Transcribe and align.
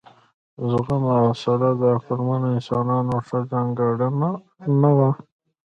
زغم 0.69 1.03
او 1.13 1.21
حوصله 1.27 1.69
د 1.81 1.81
عقلمنو 1.95 2.47
انسانانو 2.57 3.15
ښه 3.27 3.39
ځانګړنه 3.51 4.29
نه 4.81 4.89
وه. 4.97 5.11